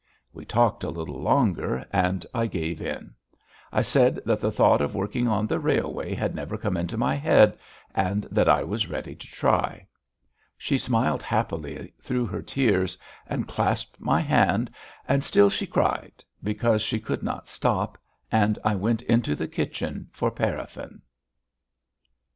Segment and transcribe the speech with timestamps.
[0.33, 3.13] We talked a little longer and I gave in.
[3.71, 7.13] I said that the thought of working on the railway had never come into my
[7.13, 7.55] head,
[7.93, 9.85] and that I was ready to try.
[10.57, 14.71] She smiled happily through her tears and clasped my hand,
[15.07, 17.99] and still she cried, because she could not stop,
[18.31, 21.03] and I went into the kitchen for paraffin.